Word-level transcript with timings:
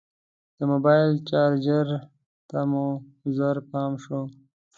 د 0.57 0.59
موبایل 0.71 1.09
چارجر 1.29 1.87
ته 2.49 2.59
مې 2.69 2.87
ژر 3.35 3.57
پام 3.71 3.91
شو. 4.03 4.21